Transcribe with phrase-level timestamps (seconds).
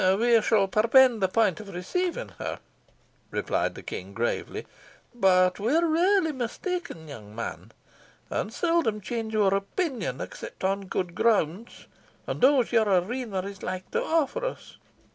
[0.17, 2.57] "We shall perpend the point of receiving her,"
[3.29, 4.65] replied the King, gravely.
[5.13, 7.71] "But we are rarely mista'en, young man,
[8.27, 11.85] and seldom change our opinion except upon gude grounds,
[12.25, 14.77] and those you arena like to offer us.